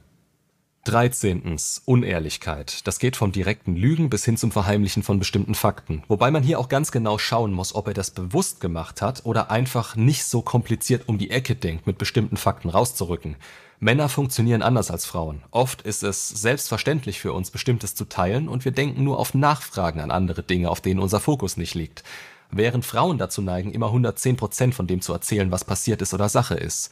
13. 0.85 1.57
Unehrlichkeit. 1.85 2.87
Das 2.87 2.99
geht 2.99 3.17
vom 3.17 3.33
direkten 3.33 3.77
Lügen 3.77 4.09
bis 4.09 4.25
hin 4.25 4.37
zum 4.37 4.53
Verheimlichen 4.53 5.03
von 5.03 5.19
bestimmten 5.19 5.55
Fakten. 5.55 6.03
Wobei 6.09 6.31
man 6.31 6.43
hier 6.43 6.59
auch 6.59 6.69
ganz 6.69 6.93
genau 6.93 7.19
schauen 7.19 7.53
muss, 7.53 7.75
ob 7.75 7.89
er 7.89 7.95
das 7.95 8.11
bewusst 8.11 8.61
gemacht 8.61 9.03
hat 9.03 9.27
oder 9.27 9.51
einfach 9.51 9.97
nicht 9.97 10.25
so 10.25 10.41
kompliziert 10.41 11.09
um 11.09 11.19
die 11.19 11.31
Ecke 11.31 11.57
denkt, 11.57 11.87
mit 11.87 11.99
bestimmten 11.99 12.37
Fakten 12.37 12.71
rauszurücken. 12.71 13.37
Männer 13.81 14.09
funktionieren 14.09 14.63
anders 14.63 14.91
als 14.91 15.07
Frauen. 15.07 15.43
Oft 15.51 15.83
ist 15.83 16.03
es 16.03 16.29
selbstverständlich 16.29 17.21
für 17.21 17.33
uns, 17.33 17.51
Bestimmtes 17.51 17.95
zu 17.95 18.07
teilen 18.07 18.49
und 18.49 18.65
wir 18.65 18.73
denken 18.73 19.05
nur 19.05 19.19
auf 19.19 19.35
Nachfragen 19.35 20.01
an 20.01 20.11
andere 20.11 20.43
Dinge, 20.43 20.71
auf 20.71 20.81
denen 20.81 21.01
unser 21.01 21.21
Fokus 21.21 21.57
nicht 21.57 21.75
liegt. 21.75 22.03
Während 22.51 22.85
Frauen 22.85 23.19
dazu 23.19 23.43
neigen, 23.43 23.73
immer 23.73 23.93
110% 23.93 24.73
von 24.73 24.87
dem 24.87 25.01
zu 25.01 25.13
erzählen, 25.13 25.53
was 25.53 25.65
passiert 25.65 26.03
ist 26.03 26.15
oder 26.15 26.29
Sache 26.29 26.55
ist. 26.55 26.91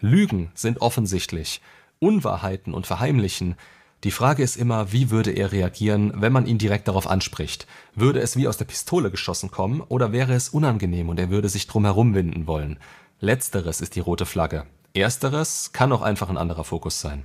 Lügen 0.00 0.52
sind 0.54 0.80
offensichtlich. 0.80 1.60
Unwahrheiten 2.00 2.74
und 2.74 2.86
Verheimlichen, 2.86 3.56
die 4.04 4.12
Frage 4.12 4.44
ist 4.44 4.56
immer, 4.56 4.92
wie 4.92 5.10
würde 5.10 5.32
er 5.32 5.50
reagieren, 5.50 6.12
wenn 6.14 6.32
man 6.32 6.46
ihn 6.46 6.58
direkt 6.58 6.86
darauf 6.86 7.08
anspricht? 7.08 7.66
Würde 7.96 8.20
es 8.20 8.36
wie 8.36 8.46
aus 8.46 8.56
der 8.56 8.64
Pistole 8.64 9.10
geschossen 9.10 9.50
kommen 9.50 9.80
oder 9.80 10.12
wäre 10.12 10.34
es 10.34 10.50
unangenehm 10.50 11.08
und 11.08 11.18
er 11.18 11.30
würde 11.30 11.48
sich 11.48 11.66
drum 11.66 11.84
herum 11.84 12.14
winden 12.14 12.46
wollen? 12.46 12.78
Letzteres 13.18 13.80
ist 13.80 13.96
die 13.96 14.00
rote 14.00 14.24
Flagge. 14.24 14.66
Ersteres 14.94 15.70
kann 15.72 15.90
auch 15.90 16.02
einfach 16.02 16.28
ein 16.28 16.36
anderer 16.36 16.62
Fokus 16.62 17.00
sein. 17.00 17.24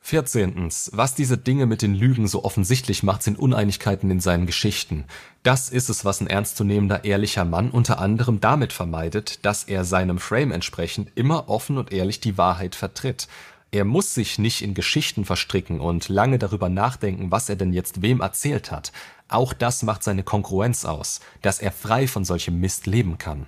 14. 0.00 0.70
Was 0.92 1.14
diese 1.14 1.36
Dinge 1.36 1.66
mit 1.66 1.82
den 1.82 1.94
Lügen 1.94 2.28
so 2.28 2.42
offensichtlich 2.42 3.02
macht, 3.02 3.22
sind 3.22 3.38
Uneinigkeiten 3.38 4.10
in 4.10 4.20
seinen 4.20 4.46
Geschichten. 4.46 5.04
Das 5.42 5.68
ist 5.68 5.90
es, 5.90 6.06
was 6.06 6.22
ein 6.22 6.26
ernstzunehmender, 6.28 7.04
ehrlicher 7.04 7.44
Mann 7.44 7.70
unter 7.70 7.98
anderem 7.98 8.40
damit 8.40 8.72
vermeidet, 8.72 9.44
dass 9.44 9.64
er 9.64 9.84
seinem 9.84 10.18
Frame 10.18 10.52
entsprechend 10.52 11.10
immer 11.14 11.50
offen 11.50 11.76
und 11.76 11.92
ehrlich 11.92 12.20
die 12.20 12.38
Wahrheit 12.38 12.74
vertritt. 12.74 13.28
Er 13.70 13.84
muss 13.84 14.14
sich 14.14 14.38
nicht 14.38 14.62
in 14.62 14.72
Geschichten 14.72 15.26
verstricken 15.26 15.80
und 15.80 16.08
lange 16.08 16.38
darüber 16.38 16.70
nachdenken, 16.70 17.30
was 17.30 17.50
er 17.50 17.56
denn 17.56 17.74
jetzt 17.74 18.00
wem 18.00 18.20
erzählt 18.20 18.70
hat. 18.70 18.92
Auch 19.28 19.52
das 19.52 19.82
macht 19.82 20.02
seine 20.02 20.22
Kongruenz 20.22 20.86
aus, 20.86 21.20
dass 21.42 21.58
er 21.58 21.70
frei 21.70 22.08
von 22.08 22.24
solchem 22.24 22.58
Mist 22.60 22.86
leben 22.86 23.18
kann. 23.18 23.46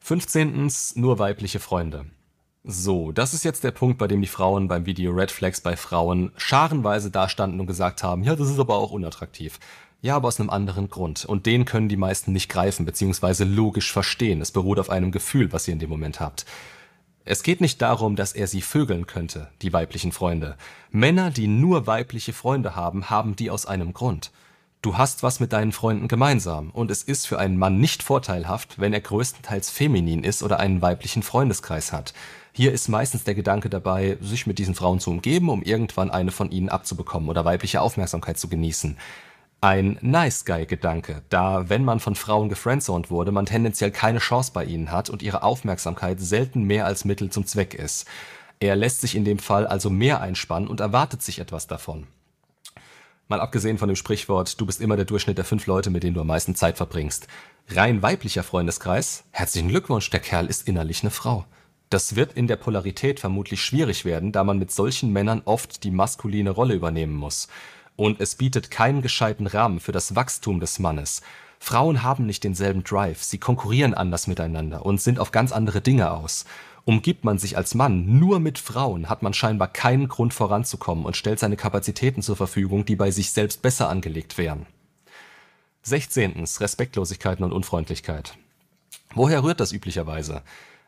15. 0.00 0.70
Nur 0.94 1.18
weibliche 1.18 1.60
Freunde. 1.60 2.06
So, 2.64 3.12
das 3.12 3.34
ist 3.34 3.44
jetzt 3.44 3.64
der 3.64 3.70
Punkt, 3.72 3.98
bei 3.98 4.08
dem 4.08 4.22
die 4.22 4.28
Frauen 4.28 4.66
beim 4.68 4.86
Video 4.86 5.12
Red 5.12 5.30
Flags 5.30 5.60
bei 5.60 5.76
Frauen 5.76 6.32
scharenweise 6.36 7.10
dastanden 7.10 7.60
und 7.60 7.66
gesagt 7.66 8.02
haben, 8.02 8.22
ja, 8.22 8.34
das 8.34 8.48
ist 8.48 8.58
aber 8.60 8.76
auch 8.76 8.92
unattraktiv. 8.92 9.58
Ja, 10.00 10.16
aber 10.16 10.28
aus 10.28 10.40
einem 10.40 10.50
anderen 10.50 10.88
Grund. 10.88 11.24
Und 11.24 11.46
den 11.46 11.64
können 11.64 11.88
die 11.88 11.96
meisten 11.96 12.32
nicht 12.32 12.48
greifen 12.48 12.86
bzw. 12.86 13.44
logisch 13.44 13.92
verstehen. 13.92 14.40
Es 14.40 14.52
beruht 14.52 14.78
auf 14.78 14.90
einem 14.90 15.12
Gefühl, 15.12 15.52
was 15.52 15.68
ihr 15.68 15.74
in 15.74 15.80
dem 15.80 15.90
Moment 15.90 16.18
habt. 16.18 16.46
Es 17.24 17.44
geht 17.44 17.60
nicht 17.60 17.80
darum, 17.80 18.16
dass 18.16 18.32
er 18.32 18.48
sie 18.48 18.62
vögeln 18.62 19.06
könnte, 19.06 19.48
die 19.62 19.72
weiblichen 19.72 20.10
Freunde. 20.10 20.56
Männer, 20.90 21.30
die 21.30 21.46
nur 21.46 21.86
weibliche 21.86 22.32
Freunde 22.32 22.74
haben, 22.74 23.10
haben 23.10 23.36
die 23.36 23.48
aus 23.48 23.64
einem 23.64 23.92
Grund. 23.92 24.32
Du 24.82 24.98
hast 24.98 25.22
was 25.22 25.38
mit 25.38 25.52
deinen 25.52 25.70
Freunden 25.70 26.08
gemeinsam 26.08 26.70
und 26.70 26.90
es 26.90 27.04
ist 27.04 27.28
für 27.28 27.38
einen 27.38 27.56
Mann 27.56 27.78
nicht 27.78 28.02
vorteilhaft, 28.02 28.80
wenn 28.80 28.92
er 28.92 29.00
größtenteils 29.00 29.70
feminin 29.70 30.24
ist 30.24 30.42
oder 30.42 30.58
einen 30.58 30.82
weiblichen 30.82 31.22
Freundeskreis 31.22 31.92
hat. 31.92 32.12
Hier 32.52 32.72
ist 32.72 32.88
meistens 32.88 33.22
der 33.22 33.36
Gedanke 33.36 33.70
dabei, 33.70 34.18
sich 34.20 34.48
mit 34.48 34.58
diesen 34.58 34.74
Frauen 34.74 34.98
zu 34.98 35.10
umgeben, 35.10 35.48
um 35.48 35.62
irgendwann 35.62 36.10
eine 36.10 36.32
von 36.32 36.50
ihnen 36.50 36.68
abzubekommen 36.68 37.28
oder 37.28 37.44
weibliche 37.44 37.80
Aufmerksamkeit 37.80 38.36
zu 38.36 38.48
genießen. 38.48 38.96
Ein 39.64 39.96
Nice-Guy-Gedanke, 40.00 41.22
da, 41.28 41.68
wenn 41.68 41.84
man 41.84 42.00
von 42.00 42.16
Frauen 42.16 42.48
gefriendzoned 42.48 43.12
wurde, 43.12 43.30
man 43.30 43.46
tendenziell 43.46 43.92
keine 43.92 44.18
Chance 44.18 44.50
bei 44.52 44.64
ihnen 44.64 44.90
hat 44.90 45.08
und 45.08 45.22
ihre 45.22 45.44
Aufmerksamkeit 45.44 46.18
selten 46.18 46.64
mehr 46.64 46.84
als 46.84 47.04
Mittel 47.04 47.30
zum 47.30 47.46
Zweck 47.46 47.72
ist. 47.72 48.08
Er 48.58 48.74
lässt 48.74 49.02
sich 49.02 49.14
in 49.14 49.24
dem 49.24 49.38
Fall 49.38 49.68
also 49.68 49.88
mehr 49.88 50.20
einspannen 50.20 50.68
und 50.68 50.80
erwartet 50.80 51.22
sich 51.22 51.38
etwas 51.38 51.68
davon. 51.68 52.08
Mal 53.28 53.40
abgesehen 53.40 53.78
von 53.78 53.86
dem 53.86 53.94
Sprichwort, 53.94 54.60
du 54.60 54.66
bist 54.66 54.80
immer 54.80 54.96
der 54.96 55.04
Durchschnitt 55.04 55.38
der 55.38 55.44
fünf 55.44 55.68
Leute, 55.68 55.90
mit 55.90 56.02
denen 56.02 56.14
du 56.14 56.22
am 56.22 56.26
meisten 56.26 56.56
Zeit 56.56 56.76
verbringst. 56.76 57.28
Rein 57.68 58.02
weiblicher 58.02 58.42
Freundeskreis, 58.42 59.22
herzlichen 59.30 59.68
Glückwunsch, 59.68 60.10
der 60.10 60.18
Kerl 60.18 60.46
ist 60.46 60.66
innerlich 60.66 61.04
eine 61.04 61.12
Frau. 61.12 61.44
Das 61.88 62.16
wird 62.16 62.32
in 62.32 62.48
der 62.48 62.56
Polarität 62.56 63.20
vermutlich 63.20 63.62
schwierig 63.62 64.04
werden, 64.04 64.32
da 64.32 64.42
man 64.42 64.58
mit 64.58 64.72
solchen 64.72 65.12
Männern 65.12 65.42
oft 65.44 65.84
die 65.84 65.92
maskuline 65.92 66.50
Rolle 66.50 66.74
übernehmen 66.74 67.14
muss. 67.14 67.46
Und 67.96 68.20
es 68.20 68.34
bietet 68.34 68.70
keinen 68.70 69.02
gescheiten 69.02 69.46
Rahmen 69.46 69.80
für 69.80 69.92
das 69.92 70.14
Wachstum 70.14 70.60
des 70.60 70.78
Mannes. 70.78 71.22
Frauen 71.58 72.02
haben 72.02 72.26
nicht 72.26 72.42
denselben 72.42 72.82
Drive, 72.82 73.22
sie 73.22 73.38
konkurrieren 73.38 73.94
anders 73.94 74.26
miteinander 74.26 74.84
und 74.84 75.00
sind 75.00 75.20
auf 75.20 75.30
ganz 75.30 75.52
andere 75.52 75.80
Dinge 75.80 76.10
aus. 76.10 76.44
Umgibt 76.84 77.24
man 77.24 77.38
sich 77.38 77.56
als 77.56 77.76
Mann 77.76 78.18
nur 78.18 78.40
mit 78.40 78.58
Frauen, 78.58 79.08
hat 79.08 79.22
man 79.22 79.34
scheinbar 79.34 79.68
keinen 79.68 80.08
Grund 80.08 80.34
voranzukommen 80.34 81.04
und 81.04 81.16
stellt 81.16 81.38
seine 81.38 81.56
Kapazitäten 81.56 82.22
zur 82.22 82.34
Verfügung, 82.34 82.84
die 82.84 82.96
bei 82.96 83.12
sich 83.12 83.30
selbst 83.30 83.62
besser 83.62 83.88
angelegt 83.88 84.38
wären. 84.38 84.66
16. 85.84 86.44
Respektlosigkeiten 86.58 87.44
und 87.44 87.52
Unfreundlichkeit. 87.52 88.36
Woher 89.14 89.44
rührt 89.44 89.60
das 89.60 89.72
üblicherweise? 89.72 90.42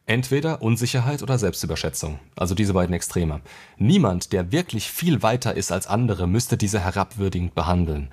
Entweder 0.06 0.60
Unsicherheit 0.60 1.22
oder 1.22 1.38
Selbstüberschätzung, 1.38 2.18
also 2.36 2.54
diese 2.54 2.74
beiden 2.74 2.94
Extreme. 2.94 3.40
Niemand, 3.78 4.34
der 4.34 4.52
wirklich 4.52 4.90
viel 4.90 5.22
weiter 5.22 5.54
ist 5.54 5.72
als 5.72 5.86
andere, 5.86 6.28
müsste 6.28 6.58
diese 6.58 6.78
herabwürdigend 6.78 7.54
behandeln. 7.54 8.10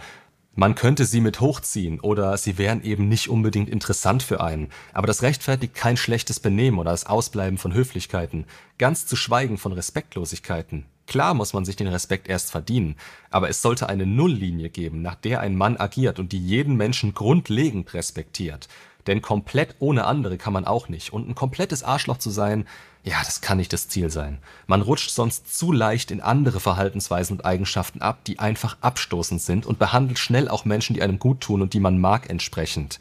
Man 0.55 0.75
könnte 0.75 1.03
sie 1.03 1.19
mit 1.19 1.41
hochziehen 1.41 1.99
oder 1.99 2.37
sie 2.37 2.57
wären 2.57 2.81
eben 2.83 3.09
nicht 3.09 3.29
unbedingt 3.29 3.69
interessant 3.69 4.23
für 4.23 4.39
einen, 4.39 4.69
aber 4.93 5.07
das 5.07 5.21
rechtfertigt 5.21 5.75
kein 5.75 5.97
schlechtes 5.97 6.39
Benehmen 6.39 6.79
oder 6.79 6.91
das 6.91 7.07
Ausbleiben 7.07 7.57
von 7.57 7.73
Höflichkeiten, 7.73 8.45
ganz 8.77 9.05
zu 9.05 9.17
schweigen 9.17 9.57
von 9.57 9.73
Respektlosigkeiten. 9.73 10.85
Klar 11.07 11.33
muss 11.33 11.51
man 11.51 11.65
sich 11.65 11.75
den 11.75 11.87
Respekt 11.87 12.29
erst 12.29 12.51
verdienen, 12.51 12.95
aber 13.31 13.49
es 13.49 13.61
sollte 13.61 13.89
eine 13.89 14.05
Nulllinie 14.05 14.69
geben, 14.69 15.01
nach 15.01 15.15
der 15.15 15.41
ein 15.41 15.57
Mann 15.57 15.75
agiert 15.75 16.19
und 16.19 16.31
die 16.31 16.39
jeden 16.39 16.75
Menschen 16.75 17.13
grundlegend 17.13 17.93
respektiert. 17.93 18.69
Denn 19.07 19.21
komplett 19.21 19.75
ohne 19.79 20.05
andere 20.05 20.37
kann 20.37 20.53
man 20.53 20.65
auch 20.65 20.89
nicht. 20.89 21.13
Und 21.13 21.27
ein 21.27 21.35
komplettes 21.35 21.83
Arschloch 21.83 22.17
zu 22.17 22.29
sein, 22.29 22.67
ja, 23.03 23.17
das 23.25 23.41
kann 23.41 23.57
nicht 23.57 23.73
das 23.73 23.87
Ziel 23.87 24.09
sein. 24.09 24.37
Man 24.67 24.81
rutscht 24.81 25.09
sonst 25.09 25.57
zu 25.57 25.71
leicht 25.71 26.11
in 26.11 26.21
andere 26.21 26.59
Verhaltensweisen 26.59 27.37
und 27.37 27.45
Eigenschaften 27.45 28.01
ab, 28.01 28.23
die 28.25 28.39
einfach 28.39 28.77
abstoßend 28.81 29.41
sind 29.41 29.65
und 29.65 29.79
behandelt 29.79 30.19
schnell 30.19 30.47
auch 30.47 30.65
Menschen, 30.65 30.93
die 30.93 31.01
einem 31.01 31.17
gut 31.17 31.41
tun 31.41 31.61
und 31.61 31.73
die 31.73 31.79
man 31.79 31.99
mag, 31.99 32.29
entsprechend. 32.29 32.99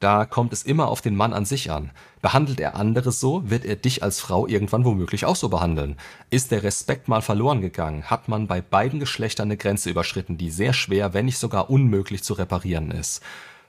Da 0.00 0.26
kommt 0.26 0.52
es 0.52 0.64
immer 0.64 0.88
auf 0.88 1.00
den 1.00 1.16
Mann 1.16 1.32
an 1.32 1.44
sich 1.44 1.70
an. 1.70 1.90
Behandelt 2.20 2.60
er 2.60 2.74
andere 2.74 3.12
so, 3.12 3.48
wird 3.48 3.64
er 3.64 3.76
dich 3.76 4.02
als 4.02 4.20
Frau 4.20 4.46
irgendwann 4.46 4.84
womöglich 4.84 5.24
auch 5.24 5.36
so 5.36 5.48
behandeln. 5.48 5.96
Ist 6.30 6.50
der 6.50 6.62
Respekt 6.62 7.08
mal 7.08 7.22
verloren 7.22 7.60
gegangen, 7.60 8.04
hat 8.04 8.28
man 8.28 8.46
bei 8.46 8.60
beiden 8.60 9.00
Geschlechtern 9.00 9.48
eine 9.48 9.56
Grenze 9.56 9.90
überschritten, 9.90 10.36
die 10.36 10.50
sehr 10.50 10.72
schwer, 10.72 11.14
wenn 11.14 11.26
nicht 11.26 11.38
sogar 11.38 11.70
unmöglich 11.70 12.22
zu 12.22 12.34
reparieren 12.34 12.90
ist. 12.90 13.22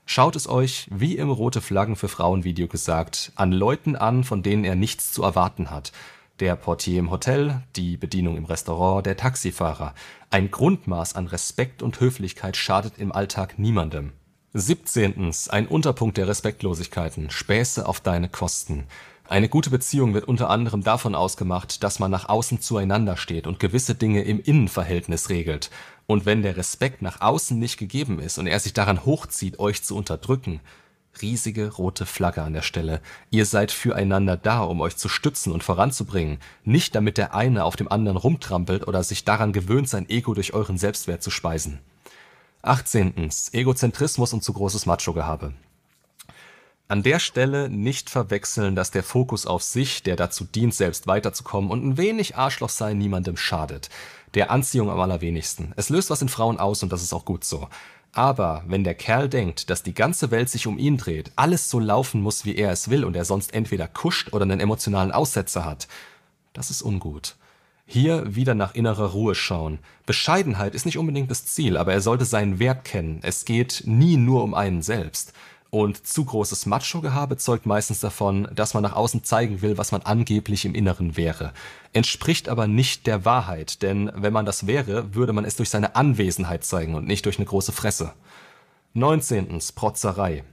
Schaut 0.07 0.35
es 0.35 0.47
euch, 0.47 0.87
wie 0.91 1.17
im 1.17 1.31
Rote 1.31 1.61
Flaggen 1.61 1.95
für 1.95 2.07
Frauen 2.07 2.43
Video 2.43 2.67
gesagt, 2.67 3.31
an 3.35 3.51
Leuten 3.51 3.95
an, 3.95 4.23
von 4.23 4.43
denen 4.43 4.63
er 4.63 4.75
nichts 4.75 5.11
zu 5.11 5.23
erwarten 5.23 5.71
hat. 5.71 5.91
Der 6.39 6.55
Portier 6.55 6.99
im 6.99 7.09
Hotel, 7.09 7.63
die 7.75 7.97
Bedienung 7.97 8.37
im 8.37 8.45
Restaurant, 8.45 9.05
der 9.05 9.17
Taxifahrer. 9.17 9.95
Ein 10.29 10.51
Grundmaß 10.51 11.15
an 11.15 11.25
Respekt 11.25 11.81
und 11.81 11.99
Höflichkeit 11.99 12.55
schadet 12.55 12.99
im 12.99 13.11
Alltag 13.11 13.57
niemandem. 13.57 14.11
17. 14.53 15.31
Ein 15.49 15.67
Unterpunkt 15.67 16.17
der 16.17 16.27
Respektlosigkeiten. 16.27 17.31
Späße 17.31 17.87
auf 17.87 17.99
deine 17.99 18.29
Kosten. 18.29 18.85
Eine 19.27 19.49
gute 19.49 19.71
Beziehung 19.71 20.13
wird 20.13 20.27
unter 20.27 20.51
anderem 20.51 20.83
davon 20.83 21.15
ausgemacht, 21.15 21.83
dass 21.83 21.97
man 21.97 22.11
nach 22.11 22.29
außen 22.29 22.61
zueinander 22.61 23.17
steht 23.17 23.47
und 23.47 23.59
gewisse 23.59 23.95
Dinge 23.95 24.21
im 24.21 24.39
Innenverhältnis 24.39 25.29
regelt. 25.29 25.71
Und 26.07 26.25
wenn 26.25 26.43
der 26.43 26.57
Respekt 26.57 27.01
nach 27.01 27.21
außen 27.21 27.57
nicht 27.57 27.77
gegeben 27.77 28.19
ist 28.19 28.37
und 28.37 28.47
er 28.47 28.59
sich 28.59 28.73
daran 28.73 29.05
hochzieht, 29.05 29.59
euch 29.59 29.83
zu 29.83 29.95
unterdrücken, 29.95 30.61
riesige 31.21 31.71
rote 31.73 32.05
Flagge 32.05 32.43
an 32.43 32.53
der 32.53 32.61
Stelle. 32.61 33.01
Ihr 33.31 33.45
seid 33.45 33.71
füreinander 33.71 34.37
da, 34.37 34.61
um 34.61 34.81
euch 34.81 34.97
zu 34.97 35.09
stützen 35.09 35.51
und 35.51 35.63
voranzubringen, 35.63 36.39
nicht 36.63 36.95
damit 36.95 37.17
der 37.17 37.33
eine 37.33 37.63
auf 37.63 37.75
dem 37.75 37.91
anderen 37.91 38.17
rumtrampelt 38.17 38.87
oder 38.87 39.03
sich 39.03 39.23
daran 39.23 39.53
gewöhnt, 39.53 39.89
sein 39.89 40.09
Ego 40.09 40.33
durch 40.33 40.53
euren 40.53 40.77
Selbstwert 40.77 41.23
zu 41.23 41.31
speisen. 41.31 41.79
18. 42.61 43.29
Egozentrismus 43.51 44.33
und 44.33 44.43
zu 44.43 44.53
großes 44.53 44.85
Macho-Gehabe. 44.85 45.53
An 46.87 47.01
der 47.01 47.19
Stelle 47.19 47.67
nicht 47.67 48.11
verwechseln, 48.11 48.75
dass 48.75 48.91
der 48.91 49.01
Fokus 49.01 49.47
auf 49.47 49.63
sich, 49.63 50.03
der 50.03 50.15
dazu 50.15 50.45
dient, 50.45 50.75
selbst 50.75 51.07
weiterzukommen 51.07 51.71
und 51.71 51.83
ein 51.83 51.97
wenig 51.97 52.35
Arschloch 52.35 52.69
sein, 52.69 52.99
niemandem 52.99 53.37
schadet. 53.37 53.89
Der 54.35 54.51
Anziehung 54.51 54.89
am 54.89 54.99
allerwenigsten. 54.99 55.73
Es 55.77 55.89
löst 55.89 56.09
was 56.09 56.21
in 56.21 56.29
Frauen 56.29 56.59
aus 56.59 56.83
und 56.83 56.91
das 56.91 57.01
ist 57.01 57.13
auch 57.13 57.25
gut 57.25 57.45
so. 57.45 57.69
Aber 58.11 58.63
wenn 58.67 58.83
der 58.83 58.93
Kerl 58.93 59.27
denkt, 59.29 59.69
dass 59.69 59.83
die 59.83 59.93
ganze 59.93 60.29
Welt 60.29 60.49
sich 60.49 60.67
um 60.67 60.77
ihn 60.77 60.97
dreht, 60.97 61.31
alles 61.35 61.69
so 61.69 61.79
laufen 61.79 62.21
muss, 62.21 62.45
wie 62.45 62.55
er 62.55 62.71
es 62.71 62.89
will 62.89 63.05
und 63.05 63.15
er 63.15 63.25
sonst 63.25 63.53
entweder 63.53 63.87
kuscht 63.87 64.33
oder 64.33 64.43
einen 64.43 64.59
emotionalen 64.59 65.11
Aussetzer 65.11 65.65
hat, 65.65 65.87
das 66.53 66.69
ist 66.69 66.81
ungut. 66.81 67.35
Hier 67.85 68.35
wieder 68.35 68.55
nach 68.55 68.73
innerer 68.73 69.11
Ruhe 69.11 69.35
schauen. 69.35 69.79
Bescheidenheit 70.05 70.75
ist 70.75 70.85
nicht 70.85 70.97
unbedingt 70.97 71.29
das 71.29 71.45
Ziel, 71.45 71.77
aber 71.77 71.93
er 71.93 72.01
sollte 72.01 72.25
seinen 72.25 72.59
Wert 72.59 72.83
kennen. 72.83 73.19
Es 73.21 73.45
geht 73.45 73.83
nie 73.85 74.17
nur 74.17 74.43
um 74.43 74.53
einen 74.53 74.81
selbst. 74.81 75.33
Und 75.69 76.07
zu 76.07 76.23
großes 76.23 76.67
Macho-Gehabe 76.67 77.37
zeugt 77.37 77.65
meistens 77.65 77.99
davon, 77.99 78.47
dass 78.53 78.73
man 78.73 78.83
nach 78.83 78.95
außen 78.95 79.23
zeigen 79.23 79.61
will, 79.61 79.77
was 79.77 79.91
man 79.91 80.03
angeblich 80.03 80.63
im 80.65 80.75
Inneren 80.75 81.17
wäre. 81.17 81.53
Entspricht 81.91 82.47
aber 82.47 82.67
nicht 82.67 83.07
der 83.07 83.25
Wahrheit, 83.25 83.81
denn 83.81 84.11
wenn 84.15 84.31
man 84.31 84.45
das 84.45 84.67
wäre, 84.67 85.15
würde 85.15 85.33
man 85.33 85.43
es 85.43 85.55
durch 85.55 85.69
seine 85.69 85.95
Anwesenheit 85.95 86.63
zeigen 86.63 86.95
und 86.95 87.07
nicht 87.07 87.25
durch 87.25 87.37
eine 87.37 87.45
große 87.45 87.71
Fresse. 87.71 88.13
19. 88.93 89.59
Protzerei. 89.75 90.43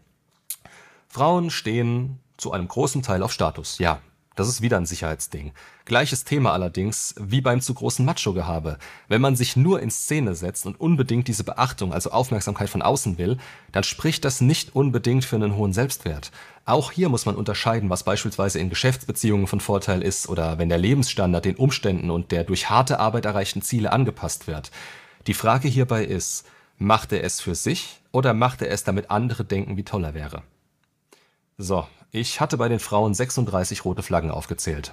Frauen 1.09 1.51
stehen 1.51 2.19
zu 2.37 2.53
einem 2.53 2.67
großen 2.67 3.03
Teil 3.03 3.23
auf 3.23 3.33
Status, 3.33 3.79
ja, 3.79 4.01
das 4.37 4.49
ist 4.49 4.63
wieder 4.63 4.77
ein 4.77 4.87
Sicherheitsding. 4.87 5.53
Gleiches 5.85 6.25
Thema 6.25 6.53
allerdings 6.53 7.15
wie 7.19 7.41
beim 7.41 7.61
zu 7.61 7.75
großen 7.75 8.05
Macho-Gehabe. 8.05 8.79
Wenn 9.09 9.21
man 9.21 9.37
sich 9.37 9.57
nur 9.57 9.81
in 9.81 9.91
Szene 9.91 10.35
setzt 10.35 10.67
und 10.67 10.81
unbedingt 10.81 11.29
diese 11.29 11.45
Beachtung, 11.45 11.93
also 11.93 12.11
Aufmerksamkeit 12.11 12.71
von 12.71 12.83
außen 12.83 13.19
will, 13.19 13.39
dann 13.73 13.85
spricht 13.85 14.25
das 14.25 14.41
nicht 14.41 14.75
unbedingt 14.75 15.25
für 15.25 15.37
einen 15.37 15.57
hohen 15.57 15.73
Selbstwert. 15.73 16.31
Auch 16.65 16.93
hier 16.93 17.09
muss 17.09 17.27
man 17.27 17.35
unterscheiden, 17.35 17.91
was 17.91 18.05
beispielsweise 18.05 18.59
in 18.59 18.71
Geschäftsbeziehungen 18.71 19.47
von 19.49 19.61
Vorteil 19.61 20.03
ist 20.03 20.29
oder 20.29 20.59
wenn 20.59 20.69
der 20.69 20.79
Lebensstandard 20.79 21.45
den 21.45 21.57
Umständen 21.57 22.11
und 22.11 22.31
der 22.31 22.45
durch 22.45 22.71
harte 22.71 23.01
Arbeit 23.01 23.25
erreichten 23.25 23.63
Ziele 23.63 23.93
angepasst 23.93 24.47
wird. 24.47 24.71
Die 25.27 25.35
Frage 25.35 25.69
hierbei 25.69 26.05
ist, 26.05 26.47
macht 26.79 27.13
er 27.13 27.25
es 27.25 27.41
für 27.41 27.55
sich 27.55 28.01
oder 28.13 28.35
macht 28.35 28.63
er 28.63 28.71
es, 28.71 28.85
damit 28.85 29.11
andere 29.11 29.45
denken, 29.45 29.77
wie 29.77 29.85
toll 29.85 30.05
er 30.05 30.15
wäre? 30.15 30.43
So, 31.59 31.87
Ich 32.15 32.43
hatte 32.43 32.59
bei 32.59 32.69
den 32.69 32.79
Frauen 32.79 33.15
36 33.15 33.87
rote 33.87 34.03
Flaggen 34.03 34.31
aufgezählt. 34.31 34.93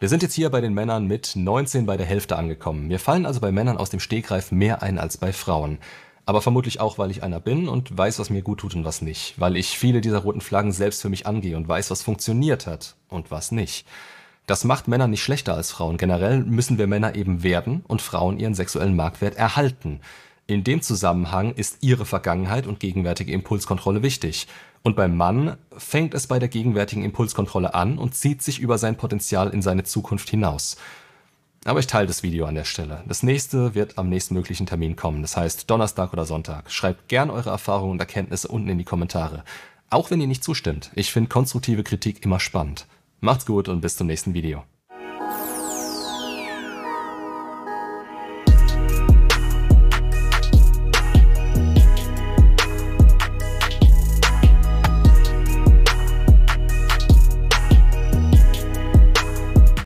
Wir 0.00 0.08
sind 0.08 0.24
jetzt 0.24 0.34
hier 0.34 0.50
bei 0.50 0.60
den 0.60 0.74
Männern 0.74 1.06
mit 1.06 1.36
19 1.36 1.86
bei 1.86 1.96
der 1.96 2.06
Hälfte 2.06 2.34
angekommen. 2.34 2.88
Mir 2.88 2.98
fallen 2.98 3.24
also 3.24 3.38
bei 3.38 3.52
Männern 3.52 3.76
aus 3.76 3.88
dem 3.88 4.00
Stegreif 4.00 4.50
mehr 4.50 4.82
ein 4.82 4.98
als 4.98 5.16
bei 5.16 5.32
Frauen. 5.32 5.78
Aber 6.26 6.42
vermutlich 6.42 6.80
auch, 6.80 6.98
weil 6.98 7.12
ich 7.12 7.22
einer 7.22 7.38
bin 7.38 7.68
und 7.68 7.96
weiß, 7.96 8.18
was 8.18 8.30
mir 8.30 8.42
gut 8.42 8.58
tut 8.58 8.74
und 8.74 8.84
was 8.84 9.00
nicht. 9.00 9.38
Weil 9.38 9.56
ich 9.56 9.78
viele 9.78 10.00
dieser 10.00 10.18
roten 10.18 10.40
Flaggen 10.40 10.72
selbst 10.72 11.02
für 11.02 11.08
mich 11.08 11.28
angehe 11.28 11.56
und 11.56 11.68
weiß, 11.68 11.92
was 11.92 12.02
funktioniert 12.02 12.66
hat 12.66 12.96
und 13.08 13.30
was 13.30 13.52
nicht. 13.52 13.86
Das 14.46 14.64
macht 14.64 14.88
Männer 14.88 15.06
nicht 15.06 15.22
schlechter 15.22 15.54
als 15.54 15.70
Frauen. 15.70 15.98
Generell 15.98 16.42
müssen 16.42 16.78
wir 16.78 16.88
Männer 16.88 17.14
eben 17.14 17.44
werden 17.44 17.84
und 17.86 18.02
Frauen 18.02 18.40
ihren 18.40 18.54
sexuellen 18.54 18.96
Marktwert 18.96 19.36
erhalten. 19.36 20.00
In 20.46 20.64
dem 20.64 20.82
Zusammenhang 20.82 21.54
ist 21.54 21.78
ihre 21.80 22.04
Vergangenheit 22.04 22.66
und 22.66 22.80
gegenwärtige 22.80 23.32
Impulskontrolle 23.32 24.02
wichtig. 24.02 24.48
Und 24.82 24.96
beim 24.96 25.16
Mann 25.16 25.56
fängt 25.76 26.14
es 26.14 26.26
bei 26.26 26.38
der 26.38 26.48
gegenwärtigen 26.48 27.04
Impulskontrolle 27.04 27.74
an 27.74 27.96
und 27.98 28.14
zieht 28.14 28.42
sich 28.42 28.58
über 28.58 28.78
sein 28.78 28.96
Potenzial 28.96 29.50
in 29.50 29.62
seine 29.62 29.84
Zukunft 29.84 30.28
hinaus. 30.28 30.76
Aber 31.64 31.78
ich 31.78 31.86
teile 31.86 32.08
das 32.08 32.24
Video 32.24 32.46
an 32.46 32.56
der 32.56 32.64
Stelle. 32.64 33.04
Das 33.06 33.22
nächste 33.22 33.76
wird 33.76 33.96
am 33.96 34.08
nächstmöglichen 34.08 34.66
Termin 34.66 34.96
kommen, 34.96 35.22
das 35.22 35.36
heißt 35.36 35.70
Donnerstag 35.70 36.12
oder 36.12 36.24
Sonntag. 36.24 36.72
Schreibt 36.72 37.08
gern 37.08 37.30
eure 37.30 37.50
Erfahrungen 37.50 37.92
und 37.92 38.00
Erkenntnisse 38.00 38.48
unten 38.48 38.68
in 38.68 38.78
die 38.78 38.84
Kommentare. 38.84 39.44
Auch 39.88 40.10
wenn 40.10 40.20
ihr 40.20 40.26
nicht 40.26 40.42
zustimmt. 40.42 40.90
Ich 40.96 41.12
finde 41.12 41.28
konstruktive 41.28 41.84
Kritik 41.84 42.24
immer 42.24 42.40
spannend. 42.40 42.86
Macht's 43.20 43.46
gut 43.46 43.68
und 43.68 43.80
bis 43.80 43.96
zum 43.96 44.08
nächsten 44.08 44.34
Video. 44.34 44.64